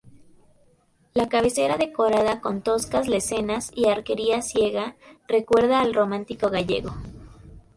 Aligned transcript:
La 1.13 1.29
cabecera, 1.29 1.77
decorada 1.77 2.41
con 2.41 2.63
toscas 2.63 3.07
lesenas 3.07 3.69
y 3.75 3.85
arquería 3.89 4.41
ciega, 4.41 4.95
recuerda 5.27 5.79
al 5.79 5.93
románico 5.93 6.49
gallego. 6.49 6.91